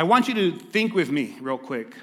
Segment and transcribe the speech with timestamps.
[0.00, 1.94] I want you to think with me, real quick,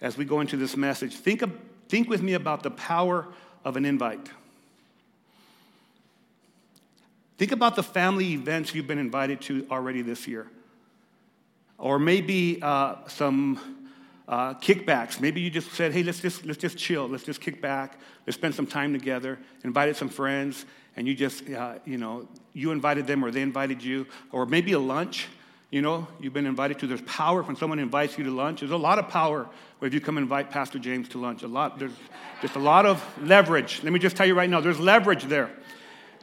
[0.00, 1.16] as we go into this message.
[1.16, 1.50] Think, of,
[1.88, 3.26] think with me about the power
[3.64, 4.28] of an invite.
[7.38, 10.46] Think about the family events you've been invited to already this year.
[11.76, 13.58] Or maybe uh, some
[14.28, 15.18] uh, kickbacks.
[15.18, 17.08] Maybe you just said, hey, let's just, let's just chill.
[17.08, 17.98] Let's just kick back.
[18.28, 19.40] Let's spend some time together.
[19.64, 23.82] Invited some friends, and you just, uh, you know, you invited them or they invited
[23.82, 24.06] you.
[24.30, 25.26] Or maybe a lunch
[25.70, 26.86] you know, you've been invited to.
[26.88, 28.60] There's power when someone invites you to lunch.
[28.60, 29.48] There's a lot of power
[29.80, 31.44] if you come invite Pastor James to lunch.
[31.44, 31.78] A lot.
[31.78, 31.92] There's
[32.42, 33.80] just a lot of leverage.
[33.84, 34.60] Let me just tell you right now.
[34.60, 35.50] There's leverage there.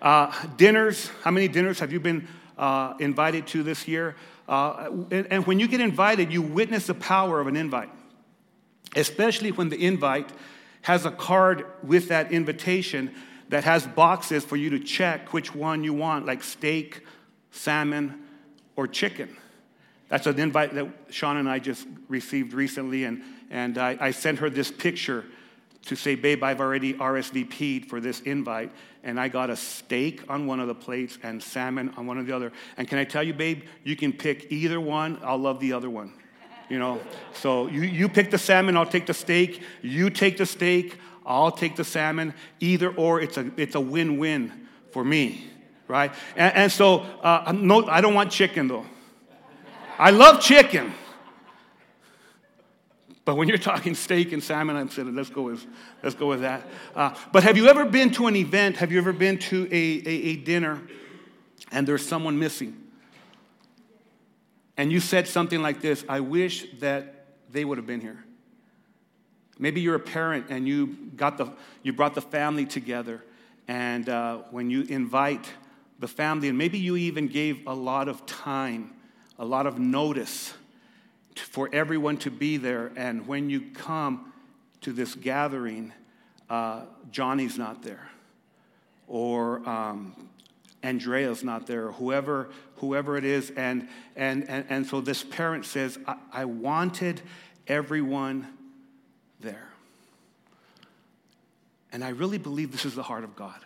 [0.02, 1.10] Uh, dinners.
[1.24, 4.16] How many dinners have you been uh, invited to this year?
[4.50, 7.90] Uh, and, and when you get invited, you witness the power of an invite,
[8.98, 10.30] especially when the invite
[10.82, 13.14] has a card with that invitation
[13.50, 17.06] that has boxes for you to check which one you want, like steak,
[17.52, 18.27] salmon
[18.78, 19.36] or chicken.
[20.08, 24.40] That's an invite that Sean and I just received recently, and, and I, I sent
[24.40, 25.26] her this picture
[25.86, 28.72] to say, Babe, I've already RSVP'd for this invite,
[29.04, 32.26] and I got a steak on one of the plates and salmon on one of
[32.26, 32.54] the other.
[32.78, 35.90] And can I tell you, babe, you can pick either one, I'll love the other
[35.90, 36.14] one.
[36.70, 37.02] You know,
[37.34, 39.62] so you, you pick the salmon, I'll take the steak.
[39.82, 42.34] You take the steak, I'll take the salmon.
[42.60, 45.50] Either or, it's a, it's a win win for me
[45.88, 46.14] right?
[46.36, 48.86] And, and so, uh, no, I don't want chicken though.
[50.00, 50.94] I love chicken.
[53.26, 55.66] But when you're talking steak and salmon, I'm saying, let's go with,
[56.02, 56.66] let's go with that.
[56.96, 58.78] Uh, but have you ever been to an event?
[58.78, 60.82] Have you ever been to a, a, a dinner
[61.72, 62.84] and there's someone missing?
[64.78, 68.24] And you said something like this I wish that they would have been here.
[69.60, 71.52] Maybe you're a parent and you, got the,
[71.82, 73.24] you brought the family together,
[73.68, 75.48] and uh, when you invite
[76.00, 78.94] the family, and maybe you even gave a lot of time,
[79.40, 80.54] a lot of notice
[81.36, 82.92] for everyone to be there.
[82.96, 84.34] And when you come
[84.82, 85.94] to this gathering,
[86.50, 86.82] uh,
[87.12, 88.10] Johnny's not there,
[89.08, 90.30] or um,
[90.84, 93.52] Andrea's not there, whoever, whoever it is.
[93.52, 97.22] And, and, and, and so this parent says, I, I wanted
[97.68, 98.48] everyone
[99.40, 99.70] there.
[101.92, 103.60] And I really believe this is the heart of God.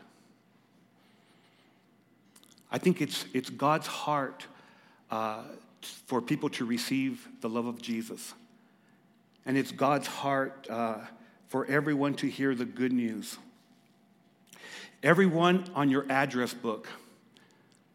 [2.72, 4.46] I think it's, it's God's heart
[5.10, 5.44] uh,
[6.06, 8.34] for people to receive the love of Jesus.
[9.46, 11.00] And it's God's heart uh,
[11.50, 13.38] for everyone to hear the good news.
[15.04, 16.88] Everyone on your address book,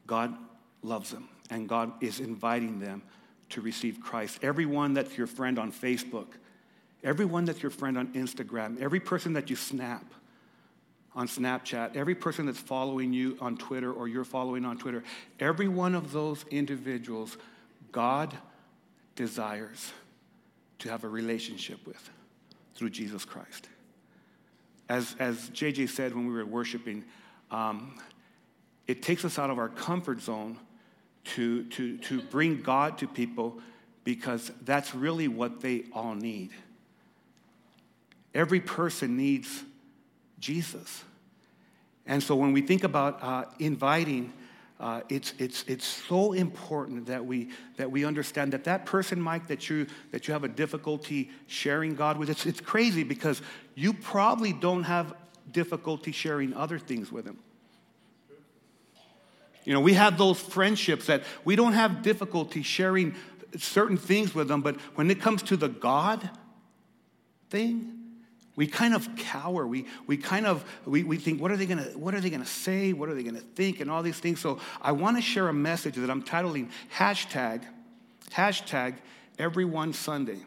[0.06, 0.36] God
[0.82, 3.02] loves them, and God is inviting them
[3.50, 4.40] to receive Christ.
[4.42, 6.26] Everyone that's your friend on Facebook,
[7.04, 10.04] everyone that's your friend on Instagram, every person that you snap,
[11.16, 15.02] on Snapchat, every person that's following you on Twitter or you're following on Twitter,
[15.40, 17.38] every one of those individuals,
[17.90, 18.36] God
[19.16, 19.92] desires
[20.78, 22.10] to have a relationship with
[22.74, 23.70] through Jesus Christ.
[24.90, 27.02] As, as JJ said when we were worshiping,
[27.50, 27.98] um,
[28.86, 30.58] it takes us out of our comfort zone
[31.24, 33.58] to, to, to bring God to people
[34.04, 36.50] because that's really what they all need.
[38.34, 39.64] Every person needs
[40.38, 41.04] Jesus.
[42.06, 44.32] And so when we think about uh, inviting,
[44.78, 49.48] uh, it's, it's, it's so important that we, that we understand that that person, Mike,
[49.48, 53.42] that you, that you have a difficulty sharing God with, it's, it's crazy because
[53.74, 55.14] you probably don't have
[55.50, 57.38] difficulty sharing other things with him.
[59.64, 63.16] You know, we have those friendships that we don't have difficulty sharing
[63.56, 66.30] certain things with them, but when it comes to the God
[67.50, 67.95] thing,
[68.56, 69.66] we kind of cower.
[69.66, 72.46] We, we kind of we, we think, what are they gonna what are they gonna
[72.46, 72.94] say?
[72.94, 73.80] What are they gonna think?
[73.80, 74.40] And all these things.
[74.40, 77.64] So I want to share a message that I'm titling hashtag,
[78.30, 78.96] hashtag
[79.38, 80.38] everyone Sunday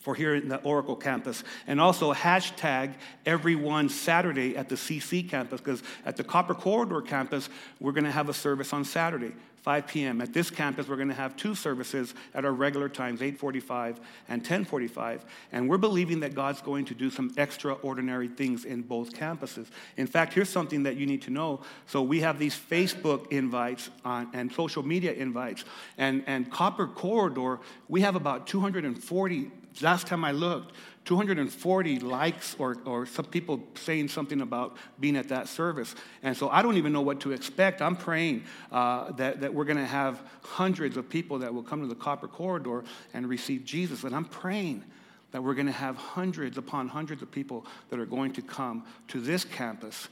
[0.00, 2.94] for here in the Oracle campus, and also hashtag
[3.26, 7.50] everyone Saturday at the CC campus, because at the Copper Corridor campus,
[7.80, 9.32] we're going to have a service on Saturday.
[9.62, 10.20] 5 p.m.
[10.20, 13.98] At this campus, we're going to have two services at our regular times, 8:45
[14.28, 15.20] and 10:45,
[15.52, 19.66] and we're believing that God's going to do some extraordinary things in both campuses.
[19.96, 21.60] In fact, here's something that you need to know.
[21.86, 25.64] So we have these Facebook invites on, and social media invites,
[25.98, 29.50] and and Copper Corridor, we have about 240
[29.80, 30.74] last time I looked,
[31.04, 35.94] 240 likes or, or some people saying something about being at that service.
[36.22, 37.80] And so I don't even know what to expect.
[37.80, 41.80] I'm praying uh, that, that we're going to have hundreds of people that will come
[41.80, 42.84] to the Copper Corridor
[43.14, 44.04] and receive Jesus.
[44.04, 44.84] And I'm praying
[45.32, 48.84] that we're going to have hundreds upon hundreds of people that are going to come
[49.08, 50.08] to this campus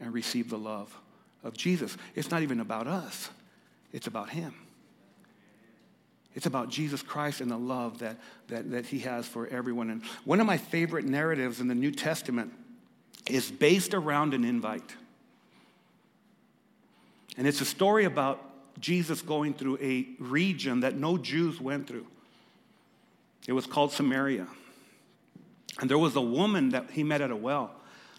[0.00, 0.96] and receive the love
[1.42, 1.96] of Jesus.
[2.14, 3.30] It's not even about us,
[3.92, 4.54] it's about Him.
[6.34, 8.16] It's about Jesus Christ and the love that,
[8.48, 9.90] that, that he has for everyone.
[9.90, 12.52] And one of my favorite narratives in the New Testament
[13.28, 14.94] is based around an invite.
[17.36, 18.40] And it's a story about
[18.80, 22.06] Jesus going through a region that no Jews went through.
[23.46, 24.46] It was called Samaria.
[25.80, 27.72] And there was a woman that he met at a well.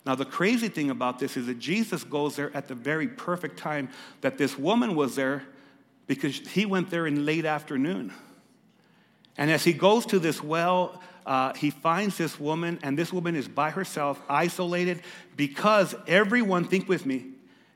[0.05, 3.57] Now, the crazy thing about this is that Jesus goes there at the very perfect
[3.57, 3.89] time
[4.21, 5.43] that this woman was there
[6.07, 8.13] because he went there in late afternoon.
[9.37, 13.35] And as he goes to this well, uh, he finds this woman, and this woman
[13.35, 15.01] is by herself, isolated,
[15.35, 17.27] because everyone, think with me,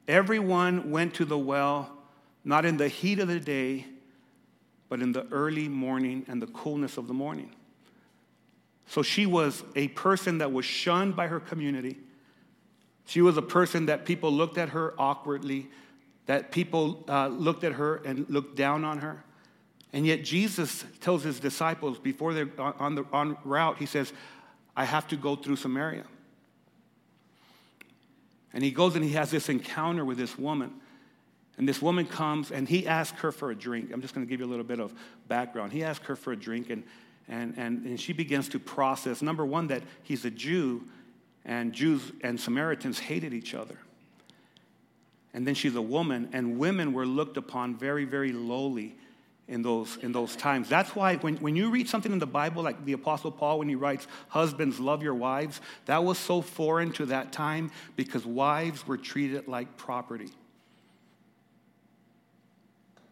[0.07, 1.91] everyone went to the well
[2.45, 3.87] not in the heat of the day,
[4.87, 7.49] but in the early morning and the coolness of the morning.
[8.85, 11.97] So she was a person that was shunned by her community.
[13.07, 15.69] She was a person that people looked at her awkwardly
[16.25, 19.23] that people uh, looked at her and looked down on her.
[19.93, 24.11] And yet Jesus tells his disciples before they're on the on route, he says,
[24.75, 26.03] I have to go through Samaria.
[28.53, 30.73] And he goes and he has this encounter with this woman.
[31.57, 33.91] And this woman comes and he asks her for a drink.
[33.93, 34.93] I'm just going to give you a little bit of
[35.27, 35.71] background.
[35.71, 36.83] He asks her for a drink and,
[37.29, 40.83] and, and, and she begins to process number one, that he's a Jew
[41.45, 43.77] and Jews and Samaritans hated each other
[45.35, 48.95] and then she's a woman, and women were looked upon very, very lowly
[49.49, 50.69] in those, in those times.
[50.69, 53.67] That's why when, when you read something in the Bible, like the Apostle Paul, when
[53.67, 58.87] he writes, Husbands, love your wives, that was so foreign to that time because wives
[58.87, 60.31] were treated like property.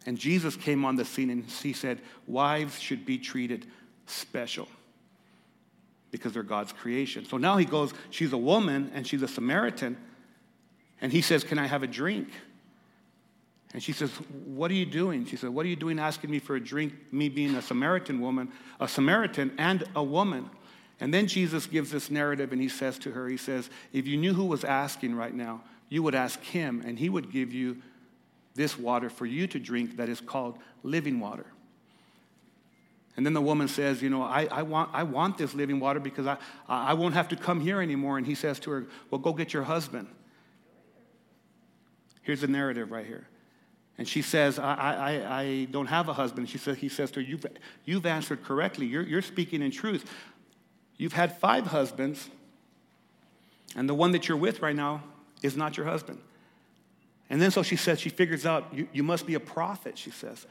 [0.06, 3.66] And Jesus came on the scene and he said, Wives should be treated
[4.06, 4.66] special
[6.10, 7.26] because they're God's creation.
[7.26, 9.98] So now he goes, She's a woman and she's a Samaritan.
[11.04, 12.30] And he says, Can I have a drink?
[13.74, 14.08] And she says,
[14.46, 15.26] What are you doing?
[15.26, 18.22] She said, What are you doing asking me for a drink, me being a Samaritan
[18.22, 20.48] woman, a Samaritan and a woman?
[21.00, 24.16] And then Jesus gives this narrative and he says to her, He says, If you
[24.16, 25.60] knew who was asking right now,
[25.90, 27.82] you would ask him and he would give you
[28.54, 31.44] this water for you to drink that is called living water.
[33.18, 36.00] And then the woman says, You know, I, I, want, I want this living water
[36.00, 38.16] because I, I won't have to come here anymore.
[38.16, 40.08] And he says to her, Well, go get your husband.
[42.24, 43.26] Here's the narrative right here.
[43.96, 46.48] And she says, I, I, I don't have a husband.
[46.48, 47.46] She says, he says to her, You've,
[47.84, 48.86] you've answered correctly.
[48.86, 50.10] You're, you're speaking in truth.
[50.96, 52.28] You've had five husbands,
[53.76, 55.02] and the one that you're with right now
[55.42, 56.20] is not your husband.
[57.30, 60.10] And then so she says, she figures out, you, you must be a prophet, she
[60.10, 60.46] says.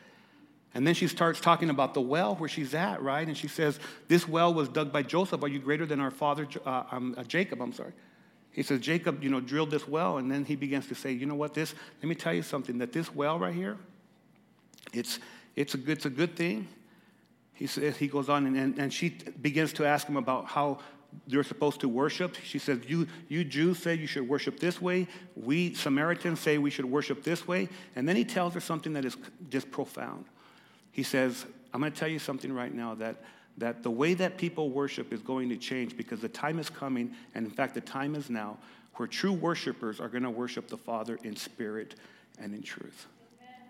[0.73, 3.27] And then she starts talking about the well where she's at, right?
[3.27, 5.43] And she says, This well was dug by Joseph.
[5.43, 7.61] Are you greater than our father, uh, um, uh, Jacob?
[7.61, 7.93] I'm sorry.
[8.53, 11.25] He says, Jacob, you know, drilled this well, and then he begins to say, you
[11.25, 13.77] know what, this, let me tell you something, that this well right here,
[14.93, 15.19] it's,
[15.55, 16.67] it's, a, good, it's a good thing.
[17.53, 19.09] He, says, he goes on, and, and, and she
[19.41, 20.79] begins to ask him about how
[21.27, 22.35] they're supposed to worship.
[22.43, 25.07] She says, you, you Jews say you should worship this way.
[25.35, 27.69] We Samaritans say we should worship this way.
[27.95, 29.15] And then he tells her something that is
[29.49, 30.25] just profound.
[30.91, 33.17] He says, I'm going to tell you something right now that
[33.57, 37.13] that the way that people worship is going to change because the time is coming,
[37.35, 38.57] and in fact, the time is now,
[38.95, 41.95] where true worshipers are going to worship the Father in spirit
[42.39, 43.07] and in truth.
[43.41, 43.67] Amen.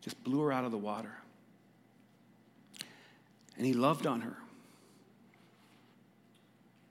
[0.00, 1.12] Just blew her out of the water.
[3.56, 4.36] And he loved on her.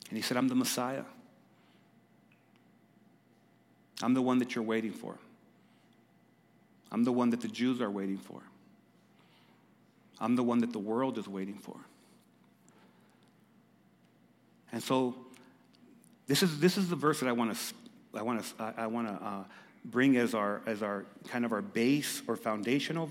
[0.10, 1.04] And he said, I'm the Messiah.
[4.04, 5.18] I'm the one that you're waiting for.
[6.92, 8.42] I'm the one that the Jews are waiting for.
[10.22, 11.76] I'm the one that the world is waiting for.
[14.72, 15.16] And so,
[16.28, 17.60] this is, this is the verse that I want to
[18.14, 19.44] I want to I want to uh,
[19.86, 23.10] bring as our as our kind of our base or foundational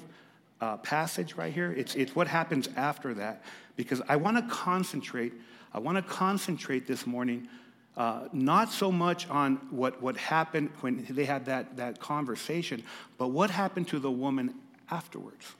[0.60, 1.72] uh, passage right here.
[1.72, 3.42] It's it's what happens after that
[3.76, 5.32] because I want to concentrate.
[5.72, 7.48] I want to concentrate this morning.
[7.96, 12.82] Uh, not so much on what, what happened when they had that, that conversation,
[13.18, 14.54] but what happened to the woman
[14.90, 15.54] afterwards.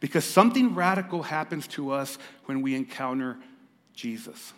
[0.00, 3.38] Because something radical happens to us when we encounter
[3.94, 4.52] Jesus.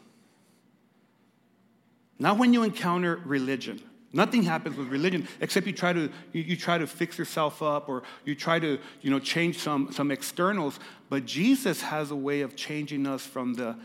[2.19, 3.81] Not when you encounter religion,
[4.16, 7.87] Nothing happens with religion except you try to, you, you, try to fix yourself up
[7.87, 10.81] or you try to you know, change some, some externals.
[11.11, 13.76] But Jesus has a way of changing us from the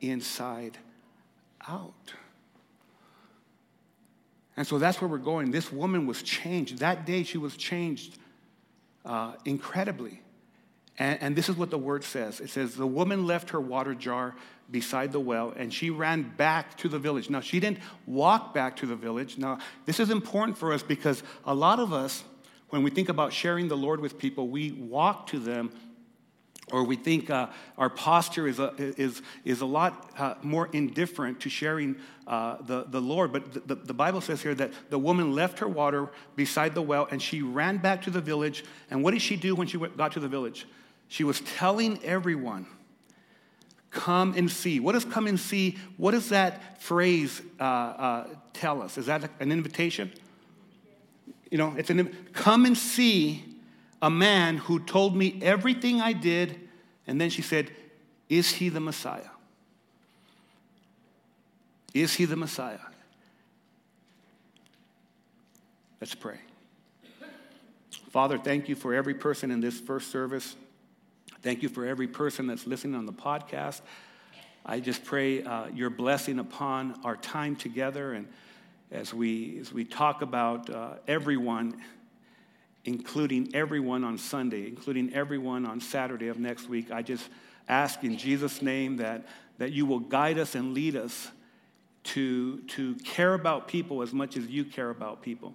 [0.00, 0.76] inside
[1.68, 2.14] out.
[4.56, 5.52] And so that's where we're going.
[5.52, 6.78] This woman was changed.
[6.78, 8.18] That day she was changed
[9.04, 10.20] uh, incredibly.
[10.98, 13.94] And, and this is what the word says it says, The woman left her water
[13.94, 14.34] jar
[14.70, 17.30] beside the well and she ran back to the village.
[17.30, 19.38] Now, she didn't walk back to the village.
[19.38, 22.24] Now, this is important for us because a lot of us,
[22.70, 25.70] when we think about sharing the Lord with people, we walk to them
[26.72, 27.46] or we think uh,
[27.78, 31.94] our posture is a, is, is a lot uh, more indifferent to sharing
[32.26, 33.32] uh, the, the Lord.
[33.32, 37.06] But the, the Bible says here that the woman left her water beside the well
[37.12, 38.64] and she ran back to the village.
[38.90, 40.66] And what did she do when she got to the village?
[41.08, 42.66] She was telling everyone,
[43.90, 44.80] come and see.
[44.80, 45.78] What does come and see?
[45.96, 48.98] What does that phrase uh, uh, tell us?
[48.98, 50.12] Is that an invitation?
[51.50, 53.44] You know, it's an come and see
[54.02, 56.60] a man who told me everything I did.
[57.06, 57.70] And then she said,
[58.28, 59.30] Is he the Messiah?
[61.94, 62.78] Is he the Messiah?
[66.00, 66.38] Let's pray.
[68.10, 70.56] Father, thank you for every person in this first service.
[71.42, 73.80] Thank you for every person that's listening on the podcast.
[74.64, 78.14] I just pray uh, your blessing upon our time together.
[78.14, 78.26] And
[78.90, 81.80] as we, as we talk about uh, everyone,
[82.84, 87.28] including everyone on Sunday, including everyone on Saturday of next week, I just
[87.68, 89.26] ask in Jesus' name that,
[89.58, 91.28] that you will guide us and lead us
[92.04, 95.54] to, to care about people as much as you care about people,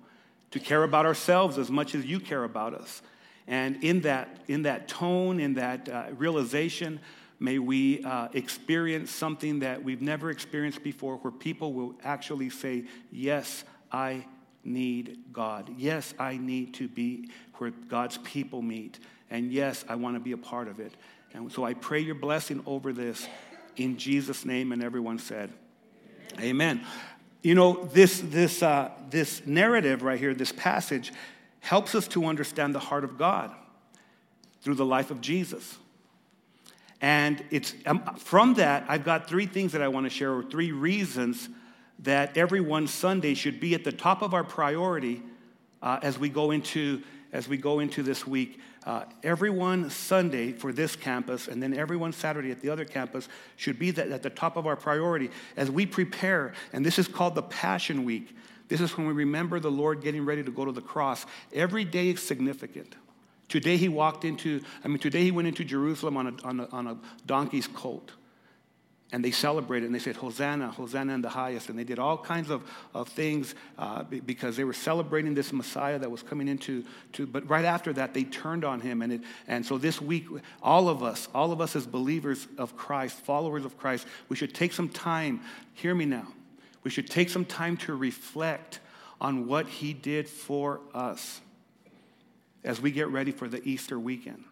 [0.52, 3.02] to care about ourselves as much as you care about us
[3.48, 7.00] and in that, in that tone, in that uh, realization,
[7.40, 12.86] may we uh, experience something that we've never experienced before, where people will actually say,
[13.12, 14.26] Yes, I
[14.64, 15.70] need God.
[15.78, 19.00] Yes, I need to be where God's people meet.
[19.30, 20.94] And yes, I want to be a part of it.
[21.34, 23.28] And so I pray your blessing over this
[23.78, 24.72] in Jesus' name.
[24.72, 25.52] And everyone said,
[26.34, 26.46] Amen.
[26.46, 26.86] Amen.
[27.42, 31.12] You know, this, this, uh, this narrative right here, this passage,
[31.62, 33.52] helps us to understand the heart of God
[34.62, 35.78] through the life of Jesus.
[37.00, 40.44] And it's um, from that, I've got three things that I want to share, or
[40.44, 41.50] three reasons
[42.00, 45.24] that every one Sunday should be at the top of our priority
[45.82, 47.02] uh, as we go into
[47.34, 48.60] as we go into this week.
[48.86, 52.84] Uh, every one Sunday for this campus, and then every one Saturday at the other
[52.84, 56.54] campus, should be that, at the top of our priority as we prepare.
[56.74, 58.36] And this is called the Passion Week.
[58.72, 61.26] This is when we remember the Lord getting ready to go to the cross.
[61.52, 62.96] Every day is significant.
[63.50, 66.68] Today he walked into, I mean, today he went into Jerusalem on a, on a,
[66.68, 68.12] on a donkey's colt.
[69.12, 71.68] And they celebrated and they said, Hosanna, Hosanna in the highest.
[71.68, 72.64] And they did all kinds of,
[72.94, 76.86] of things uh, because they were celebrating this Messiah that was coming into.
[77.12, 79.02] To, but right after that, they turned on him.
[79.02, 80.28] And, it, and so this week,
[80.64, 84.56] all of us, all of us as believers of Christ, followers of Christ, we should
[84.56, 85.42] take some time,
[85.74, 86.28] hear me now,
[86.84, 88.80] we should take some time to reflect
[89.20, 91.42] on what he did for us
[92.64, 94.44] as we get ready for the Easter weekend,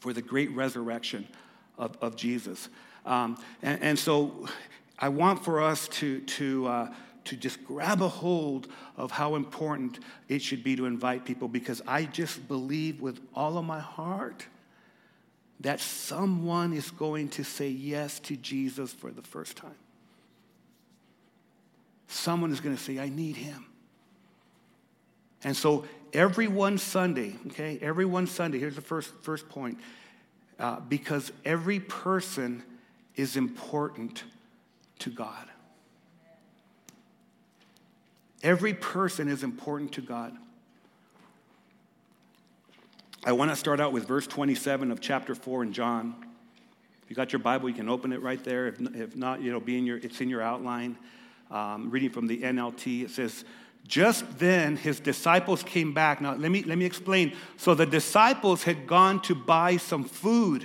[0.00, 1.26] for the great resurrection
[1.78, 2.68] of, of Jesus.
[3.06, 4.48] Um, and, and, so
[4.98, 9.98] I want for us to, to, uh, to just grab a hold of how important
[10.28, 14.46] it should be to invite people because I just believe with all of my heart
[15.60, 19.74] that someone is going to say yes to Jesus for the first time
[22.12, 23.66] someone is going to say, I need him.
[25.44, 29.78] And so every one Sunday, okay, every one Sunday, here's the first, first point,
[30.58, 32.62] uh, because every person
[33.16, 34.24] is important
[35.00, 35.48] to God.
[38.42, 40.36] Every person is important to God.
[43.24, 46.14] I want to start out with verse 27 of chapter 4 in John.
[47.04, 48.66] If you got your Bible, you can open it right there.
[48.66, 50.96] If, if not, you know, be in your, it's in your outline
[51.52, 53.44] um, reading from the NLT, it says,
[53.86, 56.20] just then his disciples came back.
[56.20, 57.34] Now, let me, let me explain.
[57.56, 60.64] So the disciples had gone to buy some food.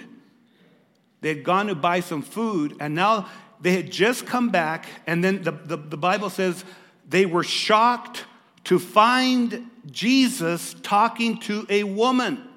[1.21, 3.27] They had gone to buy some food, and now
[3.59, 6.63] they had just come back, and then the, the, the Bible says
[7.09, 8.25] they were shocked
[8.65, 12.47] to find Jesus talking to a woman.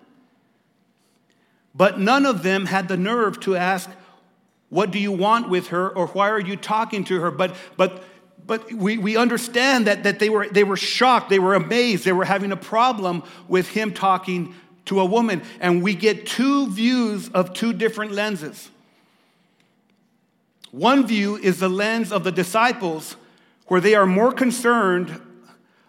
[1.74, 3.88] But none of them had the nerve to ask,
[4.68, 5.88] What do you want with her?
[5.88, 7.30] or why are you talking to her?
[7.30, 8.02] But, but
[8.50, 12.10] but we, we understand that, that they, were, they were shocked, they were amazed, they
[12.10, 15.42] were having a problem with him talking to a woman.
[15.60, 18.68] And we get two views of two different lenses.
[20.72, 23.14] One view is the lens of the disciples,
[23.68, 25.20] where they are more concerned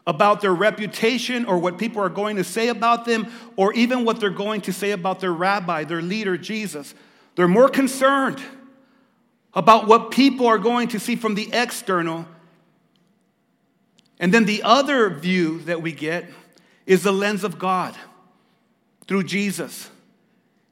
[0.05, 4.19] about their reputation or what people are going to say about them or even what
[4.19, 6.93] they're going to say about their rabbi, their leader, Jesus.
[7.33, 8.39] They're more concerned
[9.55, 12.27] about what people are going to see from the external.
[14.21, 16.29] And then the other view that we get
[16.85, 17.97] is the lens of God
[19.07, 19.89] through Jesus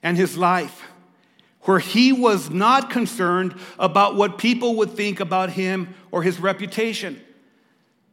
[0.04, 0.84] and his life,
[1.64, 7.20] where he was not concerned about what people would think about him or his reputation.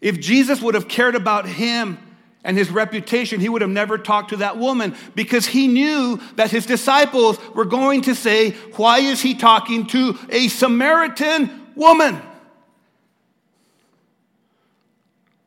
[0.00, 1.98] If Jesus would have cared about him
[2.42, 6.50] and his reputation, he would have never talked to that woman because he knew that
[6.50, 12.22] his disciples were going to say, Why is he talking to a Samaritan woman?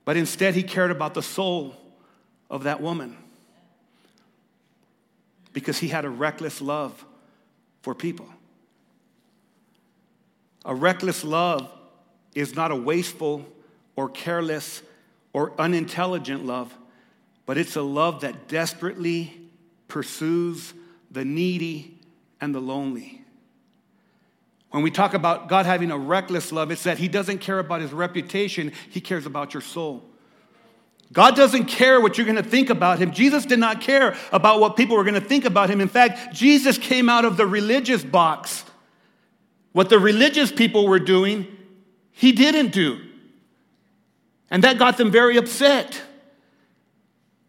[0.10, 1.76] But instead, he cared about the soul
[2.50, 3.16] of that woman
[5.54, 7.06] because he had a reckless love
[7.84, 8.28] for people.
[10.66, 11.72] A reckless love
[12.34, 13.46] is not a wasteful
[13.96, 14.82] or careless
[15.32, 16.76] or unintelligent love,
[17.46, 19.40] but it's a love that desperately
[19.88, 20.74] pursues
[21.12, 22.00] the needy
[22.42, 23.24] and the lonely.
[24.72, 27.82] When we talk about God having a reckless love, it's that He doesn't care about
[27.82, 30.04] His reputation, He cares about your soul.
[31.12, 33.12] God doesn't care what you're going to think about him.
[33.12, 35.82] Jesus did not care about what people were going to think about him.
[35.82, 38.64] In fact, Jesus came out of the religious box.
[39.72, 41.48] What the religious people were doing,
[42.12, 43.00] he didn't do.
[44.52, 46.00] And that got them very upset.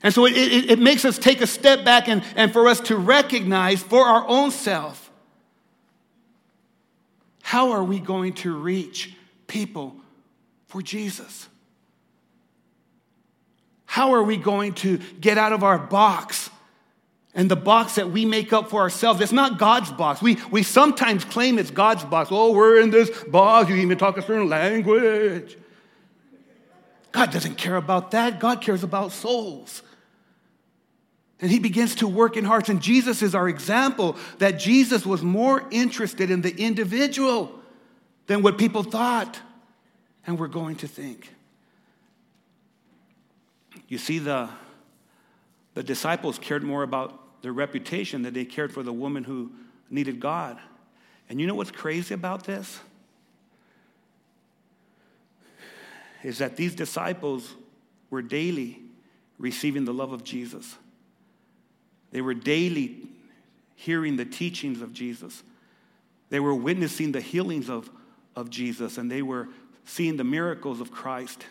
[0.03, 2.81] And so it, it, it, makes us take a step back and, and for us
[2.81, 5.10] to recognize for our own self
[7.51, 9.13] how are we going to reach
[9.49, 9.97] people
[10.69, 11.49] for Jesus?
[13.87, 16.49] How are we going to get out of our box
[17.35, 19.21] and the box that we make up for ourselves?
[19.21, 20.23] It's not God's box.
[20.23, 22.29] We, we sometimes claim it's God's box.
[22.31, 23.69] Oh, we're in this box.
[23.69, 25.59] You even talk a certain language.
[27.11, 28.39] God doesn't care about that.
[28.39, 29.83] God cares about souls.
[31.41, 32.69] And he begins to work in hearts.
[32.69, 37.59] And Jesus is our example that Jesus was more interested in the individual
[38.27, 39.41] than what people thought
[40.27, 41.35] and were going to think.
[43.89, 44.49] You see, the,
[45.75, 49.51] the disciples cared more about their reputation than they cared for the woman who
[49.89, 50.59] needed God.
[51.29, 52.81] And you know what's crazy about this?
[56.23, 57.55] Is that these disciples
[58.11, 58.83] were daily
[59.39, 60.77] receiving the love of Jesus.
[62.13, 63.09] They were daily
[63.75, 65.43] hearing the teachings of Jesus.
[66.29, 67.91] They were witnessing the healings of,
[68.37, 69.49] of Jesus, and they were
[69.85, 71.45] seeing the miracles of Christ.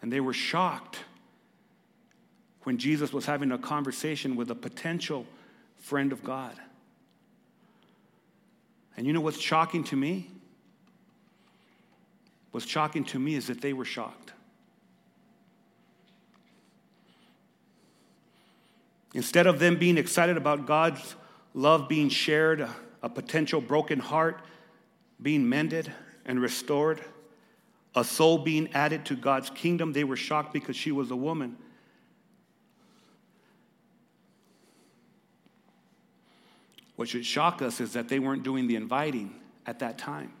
[0.00, 1.00] And they were shocked
[2.62, 5.26] when Jesus was having a conversation with a potential
[5.78, 6.54] friend of God.
[8.96, 10.28] And you know what's shocking to me?
[12.50, 14.32] What's shocking to me is that they were shocked.
[19.18, 21.16] Instead of them being excited about God's
[21.52, 22.60] love being shared,
[23.02, 24.42] a, potential broken heart
[25.20, 25.92] being mended
[26.24, 27.00] and restored,
[27.96, 29.92] a soul being added to God's kingdom.
[29.92, 31.56] They were shocked because she was a woman.
[36.94, 39.34] What should shock us is that they weren't doing the inviting
[39.66, 40.32] at that time.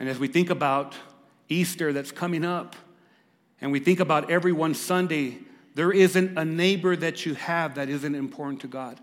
[0.00, 0.96] And as we think about
[1.50, 2.74] Easter that's coming up,
[3.60, 5.40] and we think about every one Sunday,
[5.78, 8.98] there isn't a neighbor that you have that isn't important to God.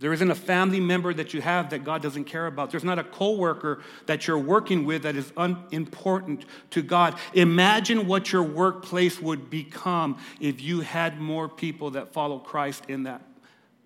[0.00, 2.72] There isn't a family member that you have that God doesn't care about.
[2.72, 7.16] There's not a coworker that you're working with that is unimportant to God.
[7.32, 13.04] Imagine what your workplace would become if you had more people that follow Christ in
[13.04, 13.22] that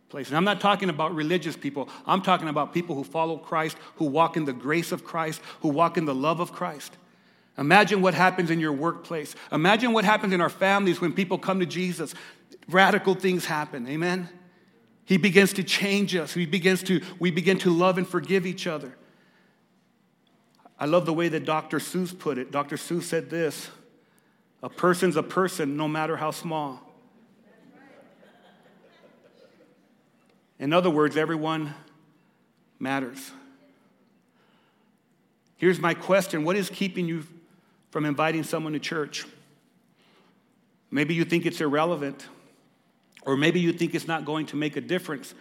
[0.09, 0.29] place.
[0.29, 1.91] And I'm not talking about religious people.
[2.07, 5.69] I'm talking about people who follow Christ, who walk in the grace of Christ, who
[5.69, 6.97] walk in the love of Christ.
[7.59, 9.35] Imagine what happens in your workplace.
[9.53, 12.15] Imagine what happens in our families when people come to Jesus.
[12.69, 13.87] Radical things happen.
[13.89, 14.29] Amen.
[15.05, 16.33] He begins to change us.
[16.33, 18.95] He begins to, we begin to love and forgive each other.
[20.79, 21.79] I love the way that Dr.
[21.79, 22.51] Seuss put it.
[22.51, 22.77] Dr.
[22.77, 23.69] Seuss said this
[24.63, 26.81] A person's a person, no matter how small.
[30.59, 31.75] In other words, everyone
[32.79, 33.33] matters.
[35.57, 37.25] Here's my question What is keeping you
[37.91, 39.27] from inviting someone to church?
[40.91, 42.27] Maybe you think it's irrelevant.
[43.23, 45.35] Or maybe you think it's not going to make a difference.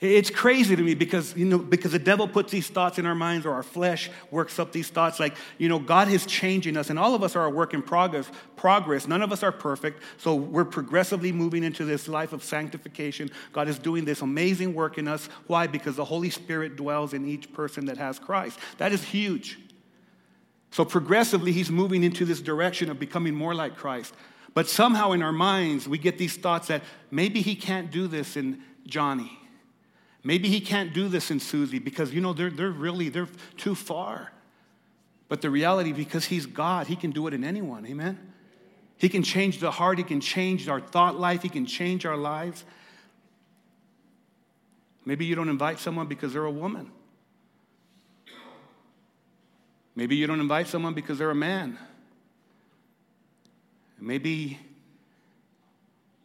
[0.00, 3.14] It's crazy to me because, you know, because the devil puts these thoughts in our
[3.14, 6.88] minds or our flesh works up these thoughts like, you know, God is changing us
[6.88, 8.30] and all of us are a work in progress.
[8.56, 9.06] Progress.
[9.06, 10.02] None of us are perfect.
[10.16, 13.30] So we're progressively moving into this life of sanctification.
[13.52, 15.28] God is doing this amazing work in us.
[15.46, 15.66] Why?
[15.66, 18.58] Because the Holy Spirit dwells in each person that has Christ.
[18.78, 19.58] That is huge.
[20.70, 24.14] So progressively, he's moving into this direction of becoming more like Christ.
[24.54, 28.36] But somehow in our minds, we get these thoughts that maybe he can't do this
[28.36, 29.38] in Johnny.
[30.22, 33.74] Maybe he can't do this in Susie because, you know, they're, they're really, they're too
[33.74, 34.32] far.
[35.28, 37.86] But the reality, because he's God, he can do it in anyone.
[37.86, 38.18] Amen?
[38.98, 39.96] He can change the heart.
[39.96, 41.42] He can change our thought life.
[41.42, 42.64] He can change our lives.
[45.06, 46.90] Maybe you don't invite someone because they're a woman.
[49.94, 51.78] Maybe you don't invite someone because they're a man.
[53.98, 54.58] Maybe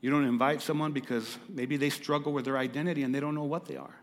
[0.02, 3.44] you don't invite someone because maybe they struggle with their identity and they don't know
[3.44, 3.96] what they are.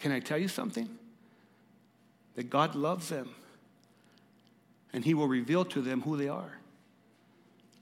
[0.00, 0.88] Can I tell you something?
[2.36, 3.30] That God loves them
[4.92, 6.52] and He will reveal to them who they are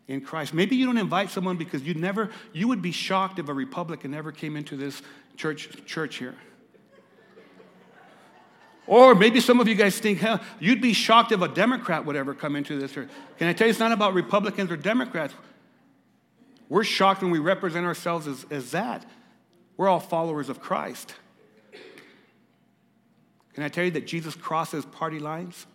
[0.08, 0.54] in Christ.
[0.54, 4.14] Maybe you don't invite someone because you never, you would be shocked if a Republican
[4.14, 5.02] ever came into this
[5.36, 6.36] church, church here.
[8.86, 10.22] Or maybe some of you guys think,
[10.60, 13.08] you'd be shocked if a Democrat would ever come into this church.
[13.38, 15.34] Can I tell you, it's not about Republicans or Democrats.
[16.68, 19.04] We're shocked when we represent ourselves as, as that.
[19.76, 21.14] We're all followers of Christ.
[23.54, 25.66] Can I tell you that Jesus crosses party lines?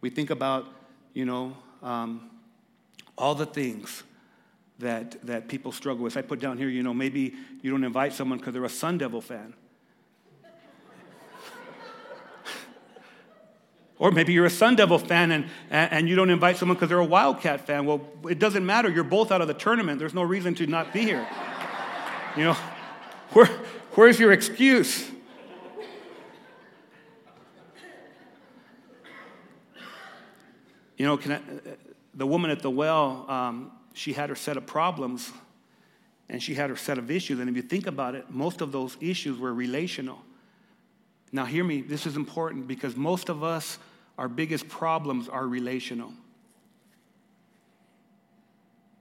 [0.00, 0.66] We think about,
[1.14, 2.30] you know, um,
[3.16, 4.02] all the things
[4.82, 6.16] that, that people struggle with.
[6.16, 8.98] I put down here, you know, maybe you don't invite someone because they're a Sun
[8.98, 9.54] Devil fan.
[13.98, 16.98] or maybe you're a Sun Devil fan and, and you don't invite someone because they're
[16.98, 17.86] a Wildcat fan.
[17.86, 18.90] Well, it doesn't matter.
[18.90, 20.00] You're both out of the tournament.
[20.00, 21.26] There's no reason to not be here.
[22.34, 22.56] You know,
[23.32, 23.44] where,
[23.90, 25.06] where's your excuse?
[30.96, 31.40] You know, I,
[32.14, 35.30] the woman at the well, um, she had her set of problems
[36.28, 37.40] and she had her set of issues.
[37.40, 40.22] And if you think about it, most of those issues were relational.
[41.30, 43.78] Now, hear me, this is important because most of us,
[44.18, 46.12] our biggest problems are relational.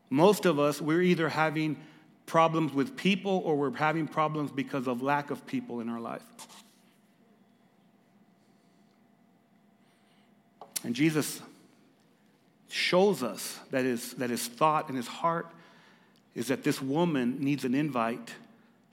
[0.09, 1.77] Most of us, we're either having
[2.25, 6.23] problems with people or we're having problems because of lack of people in our life.
[10.83, 11.41] And Jesus
[12.71, 15.47] shows us that his, that his thought and his heart
[16.33, 18.33] is that this woman needs an invite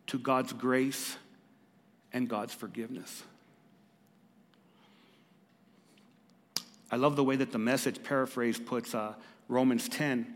[0.09, 1.17] to God's grace
[2.13, 3.23] and God's forgiveness.
[6.91, 9.15] I love the way that the message paraphrase puts uh,
[9.47, 10.35] Romans 10.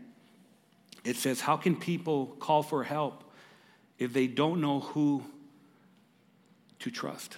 [1.03, 3.23] It says, How can people call for help
[3.97, 5.23] if they don't know who
[6.79, 7.37] to trust?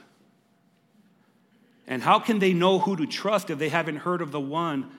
[1.87, 4.91] And how can they know who to trust if they haven't heard of the one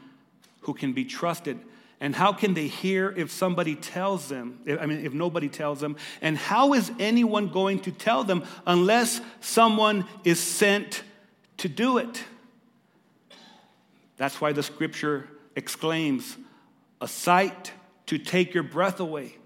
[0.66, 1.59] who can be trusted.
[2.00, 4.61] And how can they hear if somebody tells them?
[4.68, 5.96] I mean, if nobody tells them?
[6.20, 11.02] And how is anyone going to tell them unless someone is sent
[11.59, 12.22] to do it?
[14.18, 16.37] That's why the scripture exclaims,
[17.00, 17.72] a sight
[18.07, 19.37] to take your breath away.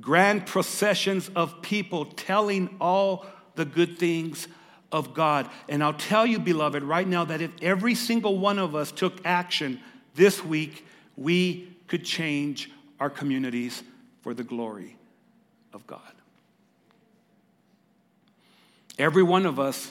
[0.00, 4.46] Grand processions of people telling all the good things
[4.92, 5.48] of God.
[5.68, 9.24] And I'll tell you, beloved, right now that if every single one of us took
[9.24, 9.80] action,
[10.14, 13.82] this week, we could change our communities
[14.22, 14.96] for the glory
[15.72, 16.00] of God.
[18.98, 19.90] Every one of us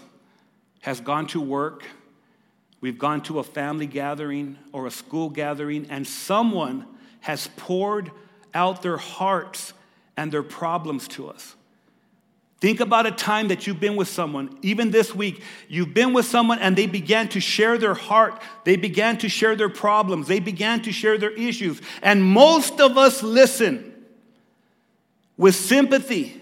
[0.81, 1.83] has gone to work,
[2.81, 6.85] we've gone to a family gathering or a school gathering, and someone
[7.21, 8.11] has poured
[8.53, 9.73] out their hearts
[10.17, 11.55] and their problems to us.
[12.63, 16.25] Think about a time that you've been with someone, even this week, you've been with
[16.25, 18.41] someone and they began to share their heart.
[18.63, 20.29] They began to share their problems.
[20.29, 21.81] They began to share their issues.
[22.01, 23.93] And most of us listen
[25.35, 26.41] with sympathy.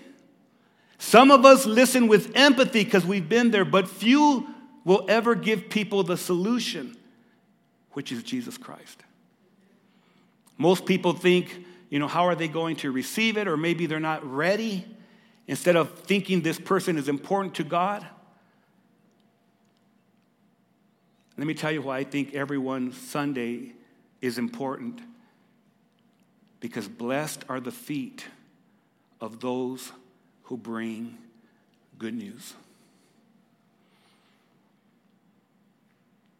[0.99, 4.47] Some of us listen with empathy because we've been there, but few
[4.85, 6.95] will ever give people the solution,
[7.93, 9.01] which is Jesus Christ.
[10.59, 13.47] Most people think, you know, how are they going to receive it?
[13.47, 14.85] Or maybe they're not ready
[15.47, 18.05] instead of thinking this person is important to God.
[21.37, 23.73] Let me tell you why I think everyone Sunday
[24.21, 25.01] is important.
[26.59, 28.25] Because blessed are the feet
[29.19, 29.91] of those
[30.43, 31.17] who bring
[31.97, 32.53] good news.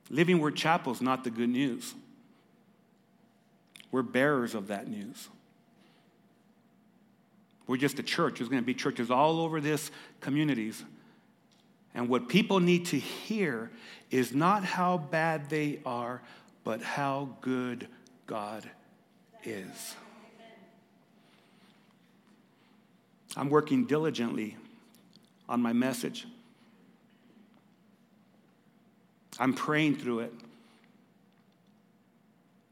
[0.09, 1.95] Living Word Chapel is not the good news.
[3.91, 5.29] We're bearers of that news.
[7.71, 8.39] We're just a church.
[8.39, 10.83] There's going to be churches all over this communities.
[11.95, 13.71] And what people need to hear
[14.09, 16.21] is not how bad they are,
[16.65, 17.87] but how good
[18.27, 18.69] God
[19.45, 19.95] is.
[23.37, 24.57] I'm working diligently
[25.47, 26.27] on my message.
[29.39, 30.33] I'm praying through it.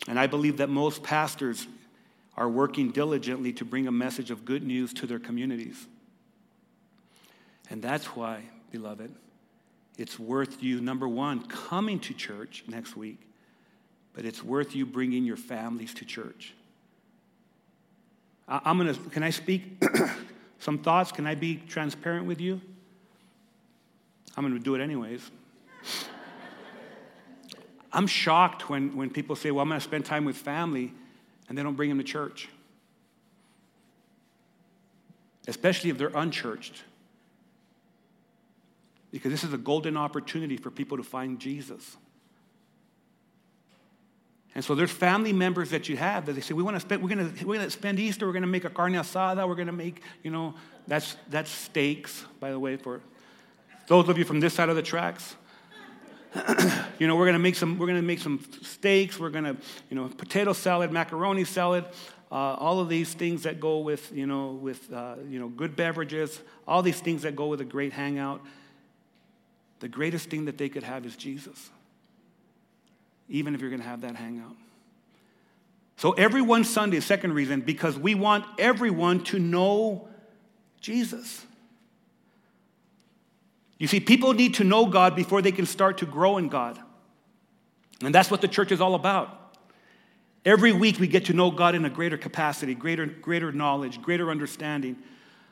[0.10, 1.68] And I believe that most pastors
[2.40, 5.88] are working diligently to bring a message of good news to their communities.
[7.70, 9.14] And that's why, beloved,
[9.98, 13.20] it's worth you, number one, coming to church next week,
[14.14, 16.54] but it's worth you bringing your families to church.
[18.48, 19.84] I'm going to, can I speak
[20.60, 21.12] some thoughts?
[21.12, 22.62] Can I be transparent with you?
[24.38, 25.30] I'm to do it anyways.
[27.92, 30.94] I'm shocked when, when people say, Well, I'm to spend time with family,
[31.50, 32.48] and they don't bring them to church,
[35.48, 36.84] especially if they're unchurched.
[39.12, 41.98] Because this is a golden opportunity for people to find Jesus.
[44.54, 47.02] And so there's family members that you have that they say, we want to spend,
[47.02, 49.48] we're going to, we're going to spend Easter, we're going to make a carne asada,
[49.48, 50.54] we're going to make, you know,
[50.88, 53.02] that's, that's steaks, by the way, for
[53.88, 55.36] those of you from this side of the tracks.
[57.00, 59.58] You know, we're to make some, we're to make some steaks, we're to,
[59.90, 61.86] you know, potato salad, macaroni salad,
[62.32, 65.76] uh, all of these things that go with, you know, with, uh, you know, good
[65.76, 68.42] beverages, all these things that go with a great hangout.
[69.80, 71.70] The greatest thing that they could have is Jesus
[73.30, 74.56] even if you're to have that hangout.
[75.98, 80.08] So, every one Sunday, second reason, because we want everyone to know
[80.82, 81.46] Jesus.
[83.80, 86.80] You see, people need to know God before they can start to grow in God.
[88.04, 89.58] And that's what the church is all about.
[90.46, 94.30] Every week we get to know God in a greater capacity, greater, greater knowledge, greater
[94.30, 94.98] understanding.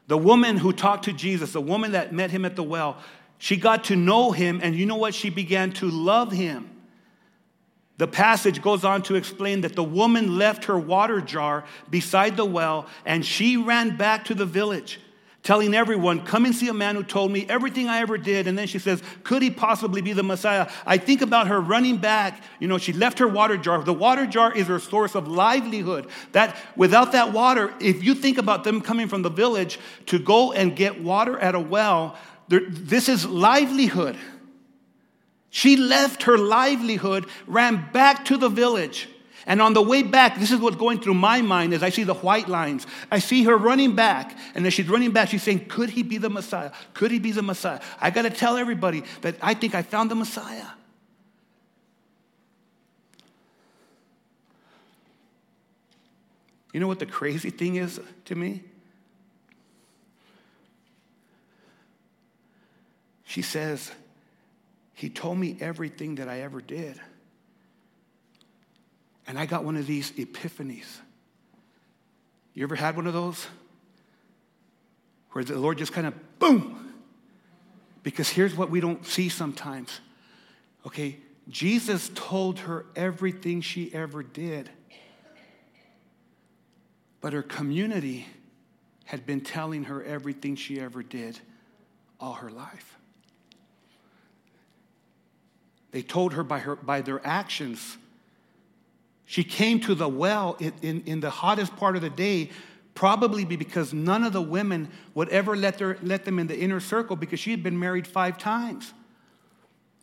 [0.07, 2.97] The woman who talked to Jesus, the woman that met him at the well,
[3.37, 5.13] she got to know him, and you know what?
[5.13, 6.69] She began to love him.
[7.97, 12.45] The passage goes on to explain that the woman left her water jar beside the
[12.45, 14.99] well and she ran back to the village,
[15.47, 18.47] telling everyone, Come and see a man who told me everything I ever did.
[18.47, 20.69] And then she says, Could he possibly be the Messiah?
[20.85, 22.43] I think about her running back.
[22.59, 23.81] You know, she left her water jar.
[23.81, 26.07] The water jar is her source of livelihood.
[26.33, 30.51] That without that water, if you think about them coming from the village to go
[30.51, 32.17] and get water at a well,
[32.49, 34.17] this is livelihood.
[35.49, 39.07] She left her livelihood, ran back to the village.
[39.47, 42.03] And on the way back, this is what's going through my mind as I see
[42.03, 42.85] the white lines.
[43.09, 44.37] I see her running back.
[44.53, 46.71] And as she's running back, she's saying, Could he be the Messiah?
[46.93, 47.79] Could he be the Messiah?
[48.01, 50.65] I got to tell everybody that I think I found the Messiah.
[56.73, 58.63] You know what the crazy thing is to me?
[63.23, 63.91] She says,
[64.93, 66.99] he told me everything that I ever did.
[69.27, 70.87] And I got one of these epiphanies.
[72.53, 73.45] You ever had one of those?
[75.31, 76.93] Where the Lord just kind of boom.
[78.03, 79.99] Because here's what we don't see sometimes.
[80.85, 81.17] Okay,
[81.49, 84.69] Jesus told her everything she ever did.
[87.19, 88.25] But her community
[89.05, 91.39] had been telling her everything she ever did
[92.19, 92.97] all her life.
[95.91, 97.97] They told her by, her, by their actions.
[99.29, 102.49] She came to the well in, in, in the hottest part of the day,
[102.95, 106.79] probably because none of the women would ever let, her, let them in the inner
[106.79, 108.93] circle because she had been married five times.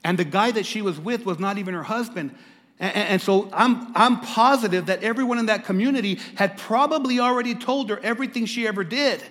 [0.05, 2.35] And the guy that she was with was not even her husband.
[2.79, 7.89] And, and, so I'm, I'm positive that everyone in that community had probably already told
[7.89, 9.23] her everything she ever did.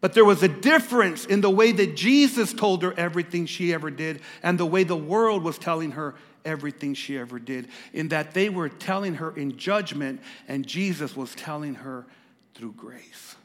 [0.00, 3.90] But there was a difference in the way that Jesus told her everything she ever
[3.90, 6.14] did and the way the world was telling her
[6.44, 11.34] everything she ever did, in that they were telling her in judgment and Jesus was
[11.34, 12.06] telling her
[12.54, 13.36] through grace.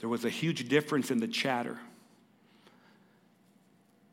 [0.00, 1.78] There was a huge difference in the chatter.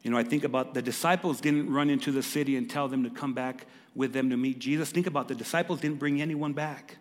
[0.03, 3.03] You know, I think about the disciples didn't run into the city and tell them
[3.03, 3.65] to come back
[3.95, 4.91] with them to meet Jesus.
[4.91, 6.97] Think about the disciples didn't bring anyone back.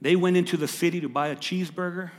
[0.00, 2.10] They went into the city to buy a cheeseburger.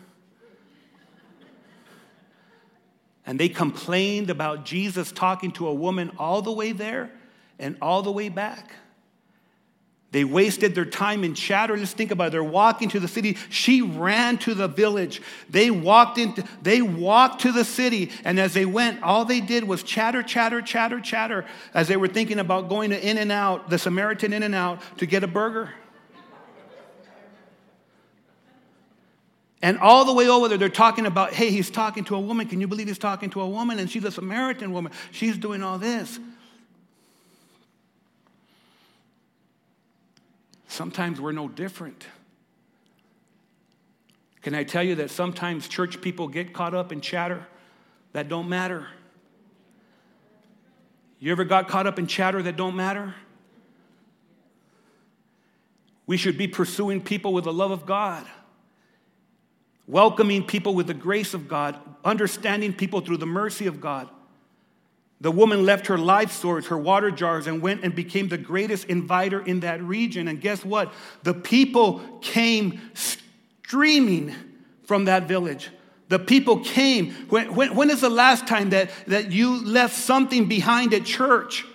[3.26, 7.12] And they complained about Jesus talking to a woman all the way there
[7.58, 8.72] and all the way back.
[10.12, 11.76] They wasted their time in chatter.
[11.76, 12.32] Let's think about it.
[12.32, 13.38] They're walking to the city.
[13.50, 15.22] She ran to the village.
[15.50, 18.12] They walked into, they walked to the city.
[18.24, 22.08] And as they went, all they did was chatter, chatter, chatter, chatter as they were
[22.08, 25.74] thinking about going to In-N-Out, the Samaritan In-N-Out, to get a burger.
[29.66, 32.48] And all the way over there, they're talking about, hey, he's talking to a woman.
[32.48, 33.80] Can you believe he's talking to a woman?
[33.80, 34.92] And she's a Samaritan woman.
[35.12, 36.20] She's doing all this.
[40.76, 42.06] sometimes we're no different.
[44.42, 47.48] Can I tell you that sometimes church people get caught up in chatter
[48.14, 48.88] that don't matter?
[51.20, 53.16] You ever got caught up in chatter that don't matter?
[56.06, 58.28] We should be pursuing people with the love of God,
[59.88, 64.10] welcoming people with the grace of God, understanding people through the mercy of God.
[65.22, 68.86] The woman left her life source, her water jars, and went and became the greatest
[68.86, 70.28] inviter in that region.
[70.28, 70.94] And guess what?
[71.24, 74.36] The people came streaming
[74.84, 75.70] from that village.
[76.10, 77.14] The people came.
[77.30, 81.66] When, when, when is the last time that, that you left something behind at church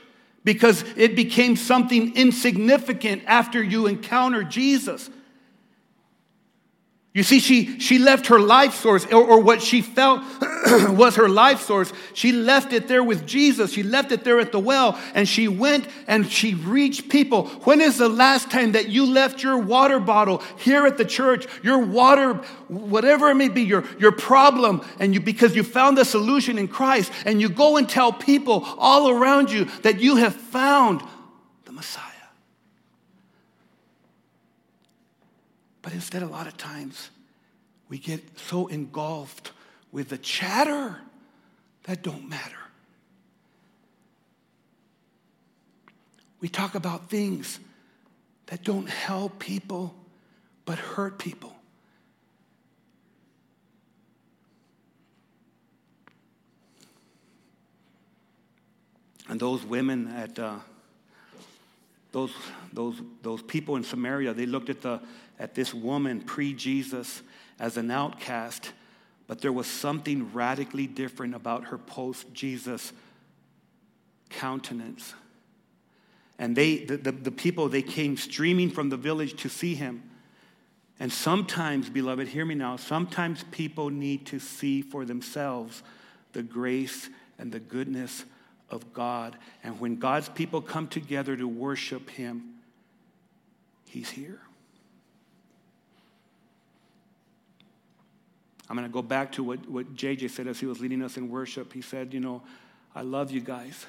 [0.45, 5.11] because it became something insignificant after you encountered Jesus?
[7.13, 10.23] You see, she, she left her life source, or, or what she felt
[10.91, 11.93] was her life source.
[12.15, 13.73] She left it there with Jesus.
[13.73, 17.49] She left it there at the well, and she went and she reached people.
[17.65, 21.49] When is the last time that you left your water bottle here at the church,
[21.65, 22.35] your water,
[22.69, 26.69] whatever it may be, your, your problem, and you because you found the solution in
[26.69, 31.03] Christ, and you go and tell people all around you that you have found
[31.65, 32.07] the Messiah?
[35.91, 37.11] But instead, a lot of times,
[37.89, 39.51] we get so engulfed
[39.91, 40.97] with the chatter
[41.83, 42.55] that don't matter.
[46.41, 47.59] We talk about things
[48.47, 49.93] that don't help people
[50.65, 51.57] but hurt people.
[59.29, 60.61] And those women at uh,
[62.13, 62.33] those,
[62.73, 65.01] those, those people in Samaria, they looked at the
[65.41, 67.23] at this woman pre Jesus
[67.59, 68.73] as an outcast,
[69.27, 72.93] but there was something radically different about her post Jesus
[74.29, 75.15] countenance.
[76.39, 80.03] And they, the, the, the, people, they came streaming from the village to see him.
[80.99, 85.83] And sometimes, beloved, hear me now, sometimes people need to see for themselves
[86.33, 88.25] the grace and the goodness
[88.71, 89.37] of God.
[89.65, 92.55] And when God's people come together to worship him,
[93.87, 94.41] he's here.
[98.71, 101.17] I'm going to go back to what, what JJ said as he was leading us
[101.17, 101.73] in worship.
[101.73, 102.41] He said, You know,
[102.95, 103.85] I love you guys,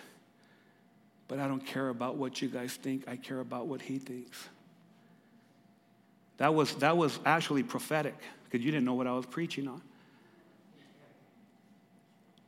[1.28, 3.08] but I don't care about what you guys think.
[3.08, 4.50] I care about what he thinks.
[6.38, 8.15] That was, that was actually prophetic
[8.46, 9.84] because you didn't know what I was preaching on.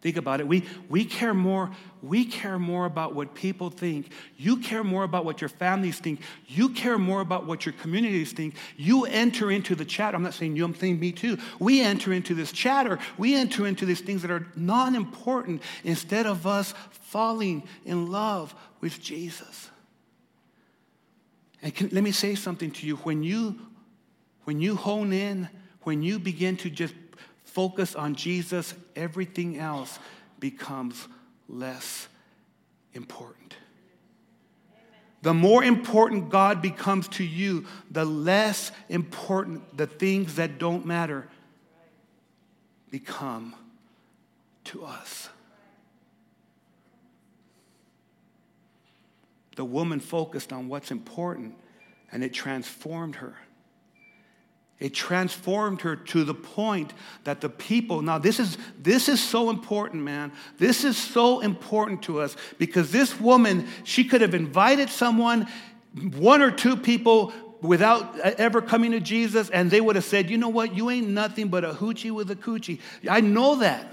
[0.03, 0.47] Think about it.
[0.49, 4.11] We, we, care more, we care more about what people think.
[4.35, 6.19] You care more about what your families think.
[6.45, 8.55] You care more about what your communities think.
[8.75, 10.17] You enter into the chatter.
[10.17, 11.37] I'm not saying you, I'm saying me too.
[11.57, 12.99] We enter into this chatter.
[13.17, 18.53] We enter into these things that are non important instead of us falling in love
[18.81, 19.69] with Jesus.
[21.61, 22.97] And can, let me say something to you.
[22.97, 23.57] When you,
[24.43, 25.47] when you hone in,
[25.83, 26.93] when you begin to just
[27.53, 29.99] focus on Jesus, everything else
[30.39, 31.07] becomes
[31.47, 32.07] less
[32.93, 33.55] important.
[35.21, 41.29] The more important God becomes to you, the less important the things that don't matter
[42.89, 43.55] become
[44.65, 45.29] to us.
[49.55, 51.55] The woman focused on what's important
[52.11, 53.37] and it transformed her.
[54.79, 59.49] It transformed her to the point that the people, now this is, this is so
[59.49, 60.31] important, man.
[60.57, 65.47] This is so important to us because this woman, she could have invited someone,
[66.17, 67.31] one or two people,
[67.61, 71.07] without ever coming to Jesus, and they would have said, you know what, you ain't
[71.07, 72.79] nothing but a hoochie with a coochie.
[73.09, 73.87] I know that.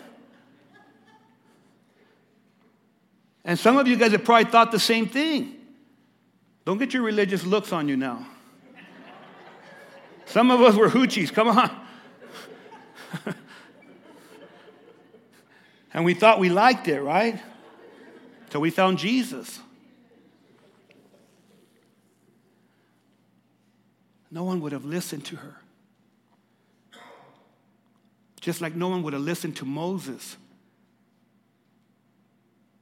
[3.44, 5.54] And some of you guys have probably thought the same thing.
[6.64, 8.26] Don't get your religious looks on you now.
[10.30, 11.68] Some of us were hoochies, come on.
[15.92, 17.40] and we thought we liked it, right?
[18.48, 19.58] Till we found Jesus.
[24.30, 25.56] No one would have listened to her.
[28.40, 30.36] Just like no one would have listened to Moses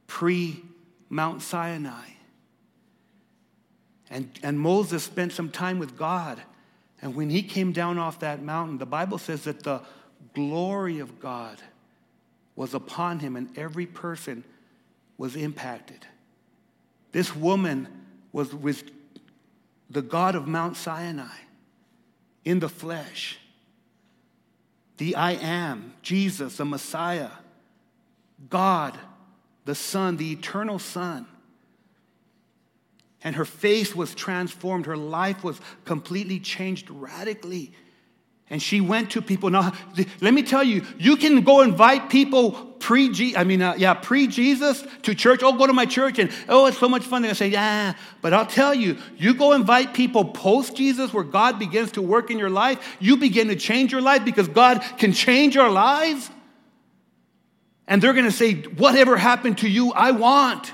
[0.07, 0.63] pre
[1.09, 2.09] Mount Sinai.
[4.11, 6.43] And, and Moses spent some time with God
[7.01, 9.83] and when he came down off that mountain, the Bible says that the
[10.35, 11.59] glory of God
[12.57, 14.43] was upon him and every person
[15.17, 16.07] was impacted.
[17.13, 17.89] This woman
[18.33, 18.91] was with
[19.91, 21.37] the God of Mount Sinai
[22.45, 23.39] in the flesh.
[24.99, 27.31] The I am, Jesus, the Messiah,
[28.51, 28.99] God,
[29.65, 31.27] the Son, the eternal Son.
[33.25, 34.87] And her face was transformed.
[34.87, 37.73] Her life was completely changed radically.
[38.51, 39.51] And she went to people.
[39.51, 39.73] Now,
[40.21, 44.27] let me tell you, you can go invite people pre I mean, uh, yeah, pre
[44.27, 45.43] Jesus to church.
[45.43, 47.23] Oh, go to my church, and oh, it's so much fun.
[47.23, 47.95] They're gonna say, yeah.
[48.23, 52.31] But I'll tell you, you go invite people post Jesus, where God begins to work
[52.31, 52.97] in your life.
[53.01, 56.31] You begin to change your life because God can change our lives.
[57.87, 60.73] And they're gonna say, whatever happened to you, I want.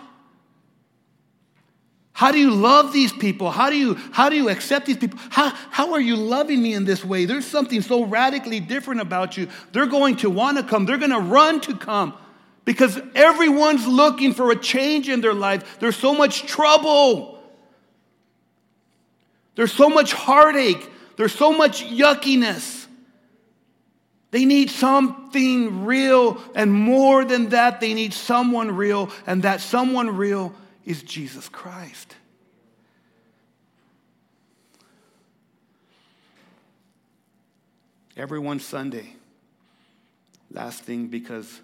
[2.14, 3.50] How do you love these people?
[3.50, 5.18] How do you, how do you accept these people?
[5.30, 7.24] How, how are you loving me in this way?
[7.24, 9.48] There's something so radically different about you.
[9.72, 12.14] They're going to want to come, they're going to run to come
[12.64, 15.80] because everyone's looking for a change in their life.
[15.80, 17.42] There's so much trouble,
[19.56, 22.86] there's so much heartache, there's so much yuckiness.
[24.30, 30.16] They need something real, and more than that, they need someone real, and that someone
[30.16, 30.54] real
[30.85, 32.16] is Jesus Christ.
[38.16, 39.14] Every one Sunday,
[40.51, 41.61] last thing, because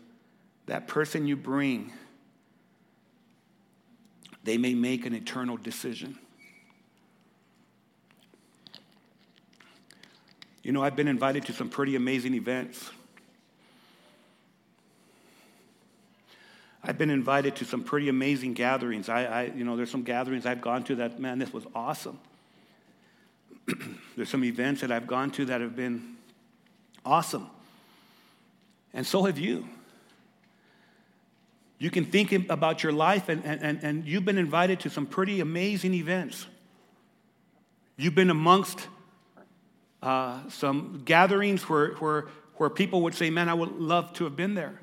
[0.67, 1.93] that person you bring,
[4.43, 6.19] they may make an eternal decision.
[10.63, 12.91] You know, I've been invited to some pretty amazing events.
[16.83, 19.09] I've been invited to some pretty amazing gatherings.
[19.09, 22.19] I, I, you know, there's some gatherings I've gone to that, man, this was awesome.
[24.17, 26.17] there's some events that I've gone to that have been
[27.05, 27.49] awesome.
[28.95, 29.69] And so have you.
[31.79, 35.41] You can think about your life, and, and, and you've been invited to some pretty
[35.41, 36.47] amazing events.
[37.97, 38.87] You've been amongst
[40.03, 44.37] uh, some gatherings where, where, where people would say, Man, I would love to have
[44.37, 44.80] been there.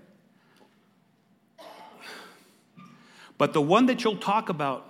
[3.38, 4.90] But the one that you'll talk about,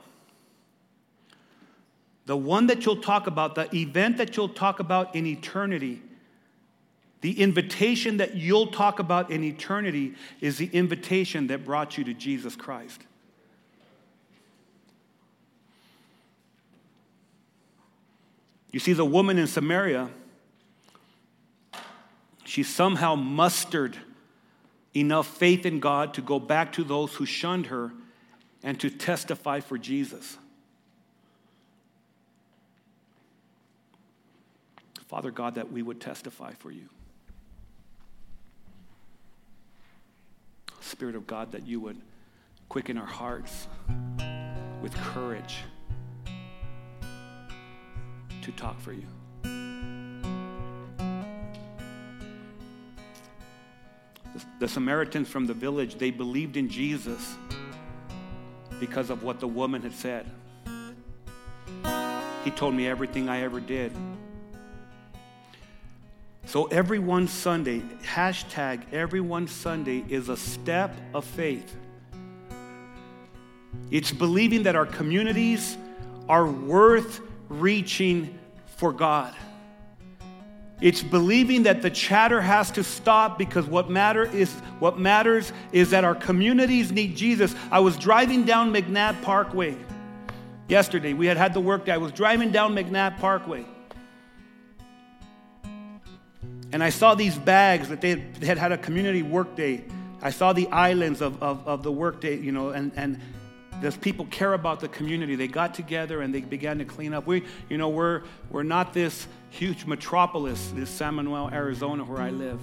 [2.26, 6.02] the one that you'll talk about, the event that you'll talk about in eternity,
[7.22, 12.14] the invitation that you'll talk about in eternity is the invitation that brought you to
[12.14, 13.02] Jesus Christ.
[18.72, 20.10] You see, the woman in Samaria,
[22.46, 23.98] she somehow mustered
[24.94, 27.92] enough faith in God to go back to those who shunned her
[28.68, 30.38] and to testify for Jesus.
[35.08, 36.90] Father God, that we would testify for you.
[40.82, 41.96] Spirit of God, that you would
[42.68, 43.70] quicken our hearts
[44.82, 45.60] with courage
[48.42, 49.08] to talk for you.
[54.60, 57.38] The Samaritans from the village, they believed in Jesus
[58.80, 60.26] because of what the woman had said.
[62.44, 63.92] He told me everything I ever did.
[66.46, 71.76] So every one Sunday, hashtag every one Sunday is a step of faith.
[73.92, 75.78] It's believing that our communities
[76.30, 77.20] are worth
[77.50, 78.38] reaching
[78.78, 79.34] for God.
[80.80, 85.90] It's believing that the chatter has to stop because what matter is what matters is
[85.90, 87.56] that our communities need Jesus.
[87.72, 89.76] I was driving down McNab Parkway
[90.68, 91.14] yesterday.
[91.14, 91.94] We had had the work day.
[91.94, 93.66] I was driving down McNab Parkway.
[96.72, 99.84] And I saw these bags that they had, they had had a community work day.
[100.22, 103.20] I saw the islands of, of, of the work day, you know, and, and
[103.82, 105.36] those people care about the community.
[105.36, 107.28] They got together and they began to clean up.
[107.28, 112.32] We, you know, we're, we're not this huge metropolis, this San Manuel, Arizona, where I
[112.32, 112.60] live.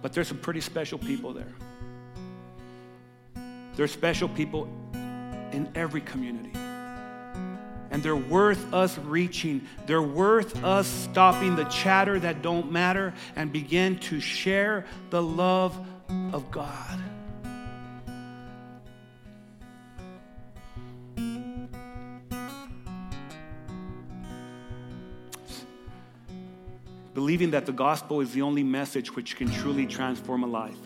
[0.00, 1.52] But there's some pretty special people there.
[3.76, 4.68] There's special people
[5.52, 6.52] in every community.
[7.90, 9.66] And they're worth us reaching.
[9.86, 15.78] They're worth us stopping the chatter that don't matter and begin to share the love
[16.32, 16.98] of God.
[27.14, 30.76] Believing that the gospel is the only message which can truly transform a life.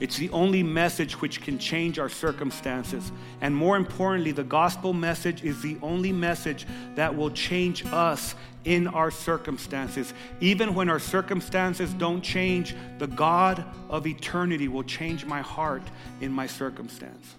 [0.00, 3.10] It's the only message which can change our circumstances.
[3.40, 8.86] And more importantly, the gospel message is the only message that will change us in
[8.86, 10.14] our circumstances.
[10.40, 15.82] Even when our circumstances don't change, the God of eternity will change my heart
[16.20, 17.34] in my circumstance.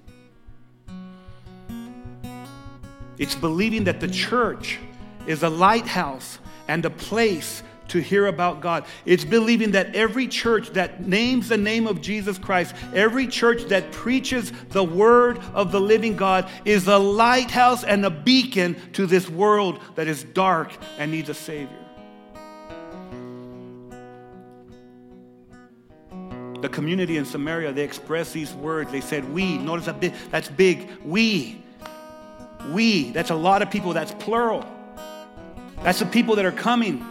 [3.18, 4.80] It's believing that the church
[5.28, 8.86] is a lighthouse and a place to hear about God.
[9.06, 13.92] It's believing that every church that names the name of Jesus Christ, every church that
[13.92, 19.30] preaches the word of the living God, is a lighthouse and a beacon to this
[19.30, 21.76] world that is dark and needs a Savior.
[26.62, 28.92] The community in Samaria, they expressed these words.
[28.92, 29.58] They said, We.
[29.58, 30.90] Notice that big, that's big.
[31.04, 31.64] We.
[32.72, 33.12] We.
[33.12, 33.94] That's a lot of people.
[33.94, 34.66] That's plural.
[35.84, 37.06] That's the people that are coming.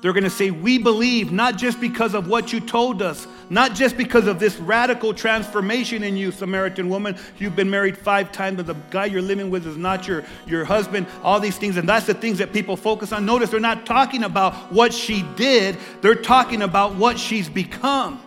[0.00, 3.74] They're going to say, We believe, not just because of what you told us, not
[3.74, 7.16] just because of this radical transformation in you, Samaritan woman.
[7.38, 10.64] You've been married five times, but the guy you're living with is not your, your
[10.64, 11.76] husband, all these things.
[11.76, 13.26] And that's the things that people focus on.
[13.26, 18.22] Notice they're not talking about what she did, they're talking about what she's become.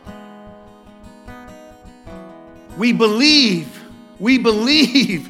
[2.78, 3.82] We believe,
[4.20, 5.30] we believe,